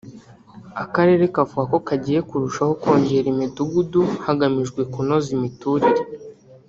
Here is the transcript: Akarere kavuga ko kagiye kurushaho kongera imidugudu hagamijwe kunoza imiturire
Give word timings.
Akarere 0.83 1.23
kavuga 1.35 1.63
ko 1.71 1.77
kagiye 1.87 2.19
kurushaho 2.29 2.71
kongera 2.81 3.27
imidugudu 3.33 4.01
hagamijwe 4.25 4.81
kunoza 4.93 5.29
imiturire 5.37 6.01